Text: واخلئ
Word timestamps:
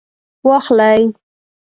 واخلئ 0.47 1.01